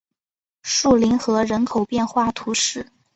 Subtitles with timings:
[0.63, 2.87] 树林河人口变化图示